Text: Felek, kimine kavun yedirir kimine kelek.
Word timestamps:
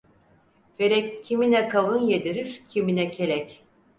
Felek, 0.77 1.23
kimine 1.25 1.69
kavun 1.69 1.99
yedirir 1.99 2.63
kimine 2.69 3.11
kelek. 3.11 3.63